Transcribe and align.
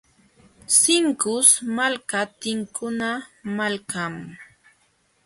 Sinkus 0.77 1.49
malka 1.77 2.19
tinkuna 2.41 3.09
malkam. 3.57 4.13